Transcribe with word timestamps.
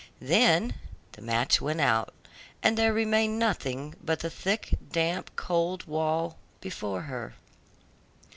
Then 0.19 0.73
the 1.11 1.21
match 1.21 1.61
went 1.61 1.79
out, 1.79 2.11
and 2.63 2.75
there 2.75 2.91
remained 2.91 3.37
nothing 3.37 3.93
but 4.03 4.21
the 4.21 4.31
thick, 4.31 4.73
damp, 4.91 5.29
cold 5.35 5.85
wall 5.85 6.39
before 6.59 7.01
her. 7.03 7.35